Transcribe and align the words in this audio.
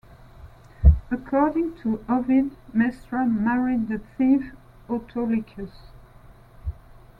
According 1.11 1.75
to 1.83 2.03
Ovid, 2.09 2.57
Mestra 2.73 3.23
married 3.27 3.87
the 3.87 3.99
thief 4.17 4.51
Autolycus. 4.89 5.91